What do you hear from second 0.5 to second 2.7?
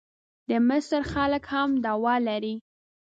مصر خلک هم دعوه لري.